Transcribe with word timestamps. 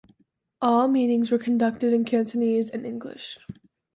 All 0.63 0.87
meetings 0.87 1.29
were 1.31 1.37
conducted 1.37 1.93
in 1.93 2.05
Cantonese 2.05 2.71
and 2.71 2.87
English. 2.87 3.37